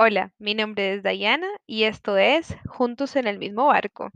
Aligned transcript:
Hola, 0.00 0.32
mi 0.38 0.54
nombre 0.54 0.94
es 0.94 1.02
Dayana 1.02 1.48
y 1.66 1.82
esto 1.82 2.16
es 2.18 2.56
Juntos 2.68 3.16
en 3.16 3.26
el 3.26 3.40
mismo 3.40 3.66
barco. 3.66 4.12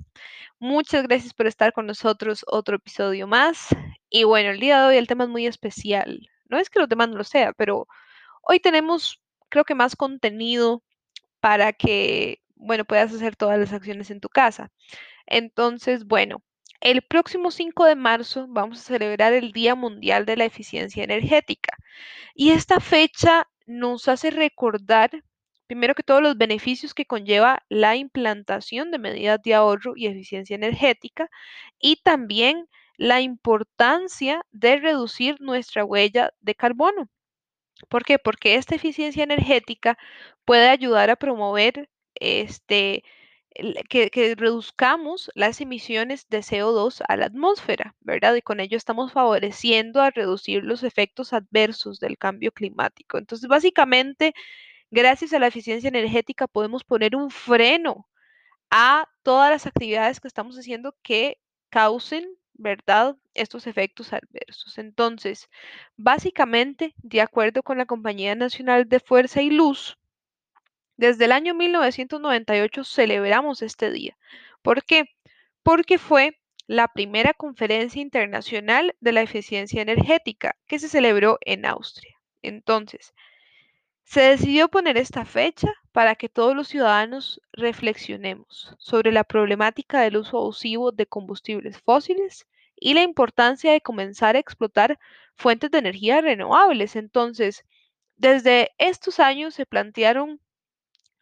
Muchas 0.60 1.02
gracias 1.08 1.34
por 1.34 1.48
estar 1.48 1.72
con 1.72 1.86
nosotros 1.86 2.44
otro 2.46 2.76
episodio 2.76 3.26
más. 3.26 3.66
Y 4.08 4.22
bueno, 4.22 4.50
el 4.50 4.60
día 4.60 4.80
de 4.80 4.86
hoy 4.86 4.96
el 4.96 5.08
tema 5.08 5.24
es 5.24 5.30
muy 5.30 5.44
especial. 5.44 6.30
No 6.48 6.58
es 6.58 6.70
que 6.70 6.78
los 6.78 6.88
demás 6.88 7.08
no 7.08 7.16
lo 7.16 7.24
sea, 7.24 7.52
pero 7.52 7.88
hoy 8.42 8.60
tenemos 8.60 9.20
creo 9.48 9.64
que 9.64 9.74
más 9.74 9.96
contenido 9.96 10.84
para 11.40 11.72
que, 11.72 12.38
bueno, 12.54 12.84
puedas 12.84 13.12
hacer 13.12 13.34
todas 13.34 13.58
las 13.58 13.72
acciones 13.72 14.12
en 14.12 14.20
tu 14.20 14.28
casa. 14.28 14.70
Entonces, 15.26 16.06
bueno, 16.06 16.44
el 16.80 17.02
próximo 17.02 17.50
5 17.50 17.86
de 17.86 17.96
marzo 17.96 18.46
vamos 18.48 18.78
a 18.78 18.84
celebrar 18.84 19.32
el 19.32 19.50
Día 19.50 19.74
Mundial 19.74 20.26
de 20.26 20.36
la 20.36 20.44
Eficiencia 20.44 21.02
Energética. 21.02 21.76
Y 22.36 22.50
esta 22.50 22.78
fecha 22.78 23.48
nos 23.66 24.06
hace 24.06 24.30
recordar, 24.30 25.10
primero 25.72 25.94
que 25.94 26.02
todos 26.02 26.20
los 26.20 26.36
beneficios 26.36 26.92
que 26.92 27.06
conlleva 27.06 27.62
la 27.70 27.96
implantación 27.96 28.90
de 28.90 28.98
medidas 28.98 29.40
de 29.42 29.54
ahorro 29.54 29.94
y 29.96 30.06
eficiencia 30.06 30.54
energética 30.54 31.30
y 31.80 31.96
también 32.02 32.68
la 32.98 33.22
importancia 33.22 34.42
de 34.52 34.76
reducir 34.76 35.40
nuestra 35.40 35.82
huella 35.82 36.34
de 36.42 36.54
carbono. 36.54 37.08
¿Por 37.88 38.04
qué? 38.04 38.18
Porque 38.18 38.56
esta 38.56 38.74
eficiencia 38.74 39.24
energética 39.24 39.96
puede 40.44 40.68
ayudar 40.68 41.08
a 41.08 41.16
promover 41.16 41.88
este, 42.16 43.02
que, 43.88 44.10
que, 44.10 44.34
reduzcamos 44.34 45.30
las 45.34 45.62
emisiones 45.62 46.28
de 46.28 46.40
CO2 46.40 47.02
a 47.08 47.16
la 47.16 47.26
atmósfera, 47.26 47.94
¿verdad? 48.00 48.34
Y 48.34 48.42
con 48.42 48.60
ello 48.60 48.76
estamos 48.76 49.10
favoreciendo 49.12 50.02
a 50.02 50.10
reducir 50.10 50.64
los 50.64 50.82
efectos 50.82 51.32
adversos 51.32 51.98
del 51.98 52.18
cambio 52.18 52.52
climático. 52.52 53.16
Entonces, 53.16 53.48
básicamente, 53.48 54.34
gracias 54.92 55.32
a 55.32 55.40
la 55.40 55.48
eficiencia 55.48 55.88
energética 55.88 56.46
podemos 56.46 56.84
poner 56.84 57.16
un 57.16 57.30
freno 57.30 58.08
a 58.70 59.08
todas 59.24 59.50
las 59.50 59.66
actividades 59.66 60.20
que 60.20 60.28
estamos 60.28 60.56
haciendo 60.56 60.94
que 61.02 61.38
causen 61.70 62.38
¿verdad? 62.54 63.16
Estos 63.34 63.66
efectos 63.66 64.12
adversos. 64.12 64.78
Entonces, 64.78 65.48
básicamente, 65.96 66.94
de 66.98 67.20
acuerdo 67.20 67.62
con 67.62 67.78
la 67.78 67.86
Compañía 67.86 68.34
Nacional 68.34 68.88
de 68.88 69.00
Fuerza 69.00 69.42
y 69.42 69.50
Luz, 69.50 69.98
desde 70.96 71.24
el 71.24 71.32
año 71.32 71.54
1998 71.54 72.84
celebramos 72.84 73.62
este 73.62 73.90
día. 73.90 74.16
¿Por 74.62 74.84
qué? 74.84 75.06
Porque 75.62 75.98
fue 75.98 76.38
la 76.66 76.88
primera 76.88 77.34
conferencia 77.34 78.00
internacional 78.00 78.94
de 79.00 79.12
la 79.12 79.22
eficiencia 79.22 79.82
energética 79.82 80.56
que 80.66 80.78
se 80.78 80.88
celebró 80.88 81.38
en 81.40 81.66
Austria. 81.66 82.16
Entonces, 82.42 83.14
se 84.12 84.20
decidió 84.20 84.68
poner 84.68 84.98
esta 84.98 85.24
fecha 85.24 85.72
para 85.90 86.16
que 86.16 86.28
todos 86.28 86.54
los 86.54 86.68
ciudadanos 86.68 87.40
reflexionemos 87.54 88.76
sobre 88.78 89.10
la 89.10 89.24
problemática 89.24 90.02
del 90.02 90.18
uso 90.18 90.36
abusivo 90.36 90.92
de 90.92 91.06
combustibles 91.06 91.80
fósiles 91.80 92.46
y 92.76 92.92
la 92.92 93.04
importancia 93.04 93.72
de 93.72 93.80
comenzar 93.80 94.36
a 94.36 94.38
explotar 94.38 94.98
fuentes 95.34 95.70
de 95.70 95.78
energía 95.78 96.20
renovables. 96.20 96.94
Entonces, 96.94 97.64
desde 98.16 98.72
estos 98.76 99.18
años 99.18 99.54
se 99.54 99.64
plantearon 99.64 100.42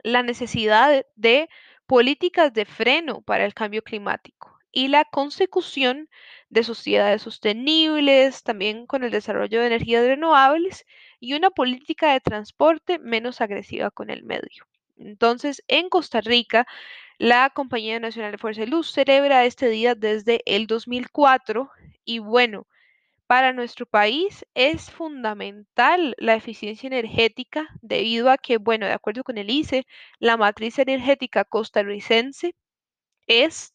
la 0.03 0.25
necesidad 0.25 1.07
de 1.15 1.49
políticas 1.87 2.53
de 2.53 2.65
freno 2.65 3.23
para 3.23 3.45
el 3.45 3.55
cambio 3.55 3.83
climático 3.83 4.59
y 4.73 4.89
la 4.89 5.05
consecución 5.05 6.09
de 6.49 6.65
sociedades 6.65 7.23
sostenibles, 7.23 8.43
también 8.43 8.89
con 8.89 9.05
el 9.05 9.13
desarrollo 9.13 9.61
de 9.61 9.69
energías 9.69 10.05
renovables 10.05 10.85
y 11.21 11.35
una 11.35 11.51
política 11.51 12.13
de 12.13 12.21
transporte 12.21 12.99
menos 12.99 13.41
agresiva 13.41 13.91
con 13.91 14.11
el 14.11 14.25
medio. 14.25 14.65
Entonces, 14.97 15.62
en 15.69 15.89
Costa 15.89 16.21
Rica, 16.21 16.67
la 17.19 17.51
Compañía 17.51 18.01
Nacional 18.01 18.33
de 18.33 18.39
Fuerza 18.39 18.62
y 18.62 18.67
Luz 18.67 18.91
celebra 18.93 19.45
este 19.45 19.69
día 19.69 19.95
desde 19.95 20.43
el 20.47 20.67
2004 20.67 21.71
y 22.05 22.19
bueno, 22.19 22.67
para 23.27 23.53
nuestro 23.53 23.87
país 23.87 24.44
es 24.55 24.91
fundamental 24.91 26.17
la 26.19 26.34
eficiencia 26.34 26.89
energética 26.89 27.69
debido 27.81 28.31
a 28.31 28.39
que, 28.39 28.56
bueno, 28.59 28.87
de 28.87 28.93
acuerdo 28.93 29.23
con 29.23 29.39
el 29.39 29.50
ICE, 29.50 29.87
la 30.19 30.37
matriz 30.37 30.78
energética 30.81 31.44
costarricense 31.44 32.56
es 33.28 33.73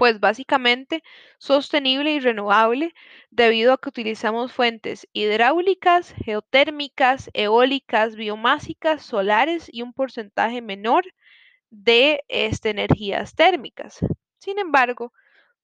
pues 0.00 0.18
básicamente 0.18 1.02
sostenible 1.36 2.10
y 2.12 2.20
renovable 2.20 2.94
debido 3.30 3.74
a 3.74 3.78
que 3.78 3.90
utilizamos 3.90 4.50
fuentes 4.50 5.06
hidráulicas, 5.12 6.14
geotérmicas, 6.24 7.28
eólicas, 7.34 8.16
biomásicas, 8.16 9.02
solares 9.04 9.68
y 9.70 9.82
un 9.82 9.92
porcentaje 9.92 10.62
menor 10.62 11.04
de 11.68 12.24
este, 12.28 12.70
energías 12.70 13.34
térmicas. 13.34 13.98
Sin 14.38 14.58
embargo, 14.58 15.12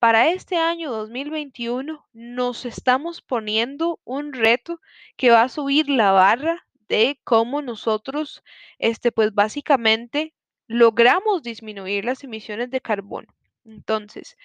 para 0.01 0.29
este 0.29 0.57
año 0.59 0.93
2021 0.93 2.07
nos 2.13 2.67
estamos 2.67 3.23
poniendo 3.23 4.01
un 4.05 4.35
reto 4.35 4.83
que 5.17 5.31
va 5.31 5.45
a 5.45 5.49
subir 5.49 5.89
la 5.89 6.13
barra 6.13 6.67
de 6.91 7.19
cómo 7.25 7.63
nosotros, 7.63 8.45
este, 8.79 9.13
pues 9.13 9.33
básicamente 9.33 10.35
logramos 10.67 11.43
disminuir 11.43 12.05
las 12.05 12.23
emisiones 12.23 12.71
de 12.71 12.83
carbono. 12.83 13.29
Entonces, 13.67 14.37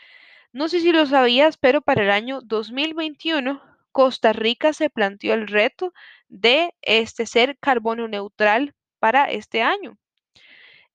no 0.52 0.68
sé 0.68 0.82
si 0.82 0.92
lo 0.92 1.06
sabías, 1.06 1.58
pero 1.58 1.82
para 1.82 2.04
el 2.04 2.12
año 2.12 2.42
2021 2.42 3.62
Costa 3.92 4.34
Rica 4.34 4.74
se 4.74 4.90
planteó 4.90 5.34
el 5.34 5.48
reto 5.48 5.94
de 6.28 6.74
este 6.82 7.26
ser 7.26 7.58
carbono 7.60 8.08
neutral 8.08 8.74
para 9.00 9.30
este 9.32 9.62
año. 9.62 9.98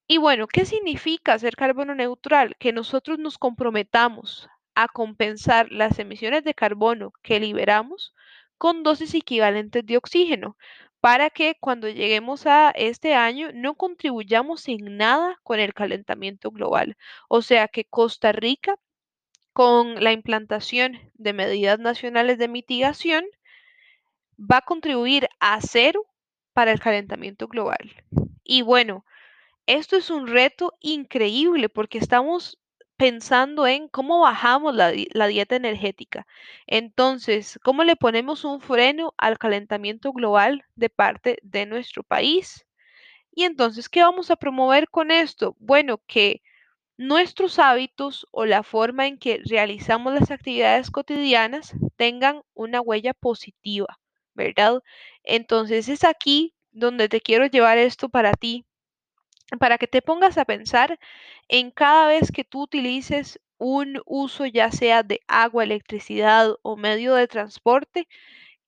Y 0.09 0.19
bueno, 0.19 0.47
¿qué 0.47 0.65
significa 0.65 1.39
ser 1.39 1.57
carbono 1.57 1.95
neutral? 1.95 2.57
Que 2.59 2.73
nosotros 2.73 3.19
nos 3.19 3.39
comprometamos 3.39 4.49
a 4.75 4.89
compensar 4.89 5.73
las 5.73 5.99
emisiones 5.99 6.45
de 6.45 6.55
carbono 6.55 7.13
que 7.23 7.41
liberamos 7.41 8.15
con 8.59 8.83
dosis 8.83 9.15
equivalentes 9.15 9.85
de 9.85 9.97
oxígeno 9.97 10.57
para 11.01 11.31
que 11.31 11.57
cuando 11.61 11.89
lleguemos 11.89 12.47
a 12.47 12.71
este 12.71 13.15
año 13.15 13.51
no 13.55 13.75
contribuyamos 13.75 14.67
en 14.69 14.97
nada 14.97 15.39
con 15.45 15.61
el 15.61 15.75
calentamiento 15.75 16.51
global. 16.51 16.97
O 17.29 17.43
sea 17.43 17.69
que 17.69 17.85
Costa 17.85 18.33
Rica, 18.33 18.77
con 19.53 20.03
la 20.03 20.13
implantación 20.13 20.99
de 21.15 21.33
medidas 21.33 21.79
nacionales 21.79 22.39
de 22.39 22.49
mitigación, 22.49 23.25
va 24.39 24.59
a 24.59 24.63
contribuir 24.63 25.29
a 25.39 25.61
cero 25.61 26.05
para 26.53 26.73
el 26.73 26.81
calentamiento 26.81 27.49
global. 27.49 28.05
Y 28.43 28.63
bueno, 28.63 29.05
esto 29.67 29.97
es 29.97 30.11
un 30.11 30.27
reto 30.27 30.75
increíble 30.81 31.69
porque 31.69 31.99
estamos 31.99 32.59
pensando 32.97 33.67
en 33.67 33.89
cómo 33.89 34.21
bajamos 34.21 34.75
la, 34.75 34.91
dieta 34.91 35.57
energética. 35.57 36.27
Entonces, 36.67 37.59
¿cómo 37.63 37.85
le 37.85 37.97
ponemos 37.97 38.45
un 38.45 38.61
freno 38.61 39.15
al 39.19 39.39
calentamiento 39.39 40.13
global 40.13 40.65
de 40.77 40.89
parte 40.91 41.39
de 41.43 41.67
nuestro 41.67 42.03
país? 42.03 42.67
Y 43.33 43.45
entonces, 43.45 43.89
¿qué 43.89 44.03
vamos 44.03 44.31
a 44.31 44.37
promover 44.37 44.89
con 44.89 45.11
esto? 45.11 45.57
Bueno, 45.59 46.01
que 46.07 46.43
nuestros 46.97 47.59
hábitos 47.59 48.27
o 48.33 48.47
la 48.47 48.63
forma 48.63 49.07
en 49.07 49.19
que 49.19 49.43
realizamos 49.45 50.15
las 50.15 50.31
actividades 50.31 50.91
cotidianas 50.91 51.75
tengan 51.97 52.43
una 52.55 52.81
huella 52.81 53.15
positiva, 53.15 53.99
¿verdad? 54.35 54.83
Entonces, 55.23 55.89
es 55.89 56.05
aquí 56.05 56.55
donde 56.73 57.09
te 57.09 57.21
quiero 57.21 57.47
llevar 57.47 57.79
esto 57.79 58.09
para 58.09 58.33
ti, 58.35 58.67
para 59.61 59.79
que 59.79 59.87
te 59.89 60.03
pongas 60.03 60.39
a 60.39 60.45
pensar 60.45 60.99
en 61.49 61.71
cada 61.71 62.09
vez 62.09 62.33
que 62.33 62.45
tú 62.45 62.63
utilices 62.63 63.41
un 63.59 64.03
uso 64.07 64.47
ya 64.47 64.71
sea 64.71 65.03
de 65.03 65.21
agua, 65.29 65.65
electricidad 65.65 66.57
o 66.63 66.77
medio 66.77 67.15
de 67.15 67.29
transporte, 67.29 68.09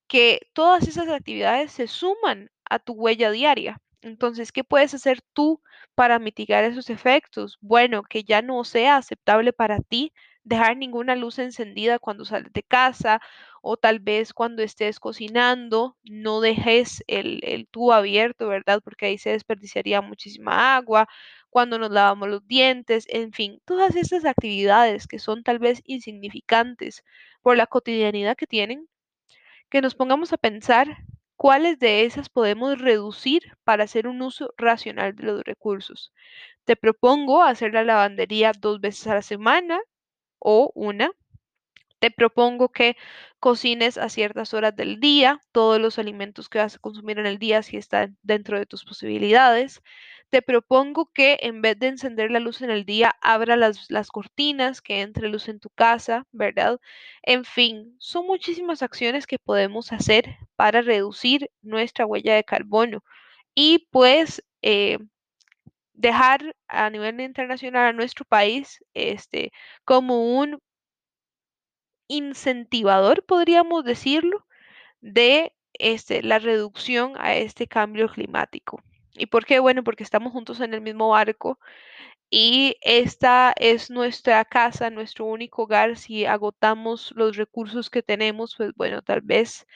que 0.09 0.49
todas 0.55 0.88
esas 0.88 1.09
actividades 1.09 1.72
se 1.72 1.87
suman 1.88 2.50
a 2.71 2.78
tu 2.78 2.94
huella 2.94 3.31
diaria. 3.31 3.81
Entonces, 4.03 4.53
¿qué 4.53 4.65
puedes 4.65 4.94
hacer 4.94 5.20
tú 5.32 5.62
para 5.94 6.19
mitigar 6.19 6.64
esos 6.64 6.91
efectos? 6.91 7.58
Bueno, 7.61 8.02
que 8.05 8.25
ya 8.25 8.43
no 8.43 8.64
sea 8.64 8.97
aceptable 8.97 9.52
para 9.52 9.81
ti 9.81 10.12
dejar 10.49 10.77
ninguna 10.77 11.15
luz 11.17 11.39
encendida 11.39 11.99
cuando 11.99 12.25
sales 12.25 12.53
de 12.53 12.62
casa 12.62 13.21
o 13.62 13.77
tal 13.77 14.00
vez 14.00 14.33
cuando 14.33 14.62
estés 14.62 14.99
cocinando, 15.00 15.97
no 16.05 16.41
dejes 16.41 17.05
el, 17.06 17.41
el 17.45 17.67
tubo 17.69 17.93
abierto, 17.93 18.49
¿verdad? 18.49 18.81
Porque 18.83 19.06
ahí 19.06 19.19
se 19.19 19.31
desperdiciaría 19.31 20.00
muchísima 20.00 20.77
agua, 20.77 21.09
cuando 21.50 21.79
nos 21.79 21.91
lavamos 21.91 22.29
los 22.29 22.47
dientes, 22.47 23.06
en 23.09 23.33
fin, 23.33 23.61
todas 23.65 23.97
esas 23.97 24.25
actividades 24.25 25.06
que 25.06 25.19
son 25.19 25.43
tal 25.43 25.59
vez 25.59 25.83
insignificantes 25.85 27.05
por 27.43 27.56
la 27.56 27.67
cotidianidad 27.67 28.37
que 28.37 28.47
tienen, 28.47 28.89
que 29.71 29.83
nos 29.83 29.95
pongamos 29.95 30.33
a 30.33 30.39
pensar 30.39 30.99
cuáles 31.37 31.79
de 31.79 32.05
esas 32.05 32.29
podemos 32.29 32.79
reducir 32.79 33.43
para 33.65 33.85
hacer 33.85 34.06
un 34.09 34.23
uso 34.23 34.53
racional 34.56 35.15
de 35.15 35.25
los 35.25 35.43
recursos. 35.45 36.12
Te 36.65 36.77
propongo 36.77 37.43
hacer 37.45 37.75
la 37.75 37.85
lavandería 37.85 38.53
dos 38.59 38.81
veces 38.81 39.06
a 39.09 39.15
la 39.15 39.23
semana 39.23 39.81
o 40.38 40.73
una. 40.75 41.11
Te 42.00 42.11
propongo 42.12 42.69
que 42.70 42.96
cocines 43.40 43.99
a 43.99 44.08
ciertas 44.08 44.55
horas 44.55 44.75
del 44.76 45.00
día 45.00 45.40
todos 45.52 45.81
los 45.81 45.99
alimentos 45.99 46.49
que 46.49 46.58
vas 46.58 46.76
a 46.76 46.79
consumir 46.79 47.19
en 47.19 47.26
el 47.26 47.38
día 47.38 47.62
si 47.62 47.76
están 47.76 48.17
dentro 48.23 48.58
de 48.58 48.67
tus 48.67 48.85
posibilidades. 48.85 49.82
te 50.31 50.43
propongo 50.43 51.11
que 51.12 51.38
en 51.43 51.62
vez 51.62 51.79
de 51.79 51.88
encender 51.88 52.31
la 52.31 52.40
luz 52.40 52.61
en 52.62 52.70
el 52.70 52.85
día, 52.85 53.14
abra 53.23 53.56
las, 53.56 53.90
las 53.90 54.11
cortinas, 54.11 54.82
que 54.82 55.00
entre 55.00 55.29
luz 55.29 55.49
en 55.49 55.58
tu 55.61 55.70
casa, 55.70 56.26
¿verdad? 56.32 56.79
En 57.23 57.44
fin, 57.44 57.96
son 57.99 58.26
muchísimas 58.26 58.82
acciones 58.82 59.26
que 59.26 59.38
podemos 59.38 59.93
hacer 59.93 60.37
para 60.56 60.82
reducir 60.82 61.50
nuestra 61.62 62.06
huella 62.06 62.35
de 62.35 62.44
carbono 62.44 63.02
y 63.55 63.88
pues 63.90 64.43
eh, 64.62 64.99
dejar 65.99 66.55
a 66.69 66.89
nivel 66.91 67.21
internacional 67.21 67.89
a 67.89 67.93
nuestro 67.93 68.25
país 68.25 68.79
este, 68.95 69.53
como 69.85 70.39
un 70.39 70.61
incentivador, 72.09 73.25
podríamos 73.25 73.85
decirlo, 73.85 74.47
de 75.00 75.53
este, 75.75 76.23
la 76.23 76.39
reducción 76.39 77.15
a 77.19 77.35
este 77.35 77.67
cambio 77.67 78.09
climático. 78.09 78.83
¿Y 79.15 79.27
por 79.27 79.45
qué? 79.45 79.59
Bueno, 79.59 79.83
porque 79.83 80.05
estamos 80.05 80.33
juntos 80.33 80.61
en 80.61 80.73
el 80.73 80.81
mismo 80.81 81.09
barco 81.09 81.59
y 82.31 82.77
esta 82.83 83.53
es 83.56 83.91
nuestra 83.91 84.45
casa, 84.45 84.91
nuestro 84.91 85.25
único 85.25 85.62
hogar. 85.65 85.97
Si 85.97 86.27
agotamos 86.27 87.12
los 87.17 87.37
recursos 87.37 87.91
que 87.91 88.03
tenemos, 88.03 88.55
pues 88.56 88.73
bueno, 88.77 89.03
tal 89.03 89.23
vez 89.23 89.67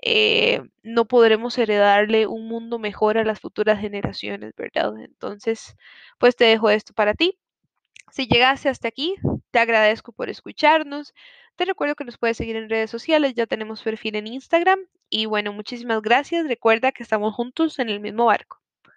eh, 0.00 0.62
no 0.82 1.06
podremos 1.06 1.58
heredarle 1.58 2.26
un 2.26 2.46
mundo 2.48 2.78
mejor 2.78 3.18
a 3.18 3.24
las 3.24 3.40
futuras 3.40 3.80
generaciones, 3.80 4.54
¿verdad? 4.56 4.92
Entonces, 5.00 5.76
pues 6.18 6.36
te 6.36 6.44
dejo 6.44 6.70
esto 6.70 6.94
para 6.94 7.14
ti. 7.14 7.38
Si 8.12 8.26
llegaste 8.26 8.68
hasta 8.68 8.88
aquí, 8.88 9.16
te 9.50 9.58
agradezco 9.58 10.12
por 10.12 10.28
escucharnos. 10.30 11.14
Te 11.56 11.64
recuerdo 11.64 11.96
que 11.96 12.04
nos 12.04 12.18
puedes 12.18 12.36
seguir 12.36 12.56
en 12.56 12.70
redes 12.70 12.90
sociales, 12.90 13.34
ya 13.34 13.46
tenemos 13.46 13.82
perfil 13.82 14.16
en 14.16 14.26
Instagram. 14.28 14.80
Y 15.10 15.26
bueno, 15.26 15.52
muchísimas 15.52 16.02
gracias. 16.02 16.46
Recuerda 16.46 16.92
que 16.92 17.02
estamos 17.02 17.34
juntos 17.34 17.78
en 17.78 17.88
el 17.88 18.00
mismo 18.00 18.26
barco. 18.26 18.60